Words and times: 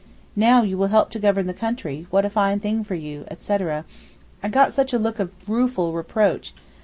'Now 0.35 0.63
you 0.63 0.79
will 0.79 0.87
help 0.87 1.11
to 1.11 1.19
govern 1.19 1.45
the 1.45 1.53
country, 1.53 2.07
what 2.09 2.25
a 2.25 2.29
fine 2.31 2.59
thing 2.59 2.83
for 2.83 2.95
you,' 2.95 3.23
etc. 3.29 3.85
I 4.41 4.49
got 4.49 4.73
such 4.73 4.93
a 4.93 4.97
look 4.97 5.19
of 5.19 5.31
rueful 5.47 5.93
reproach. 5.93 6.55